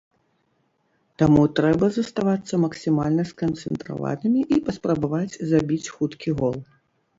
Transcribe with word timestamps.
Таму 1.21 1.43
трэба 1.59 1.89
заставацца 1.97 2.53
максімальна 2.65 3.27
сканцэнтраванымі 3.33 4.41
і 4.57 4.61
паспрабаваць 4.65 5.39
забіць 5.53 5.91
хуткі 6.01 6.29
гол. 6.43 6.61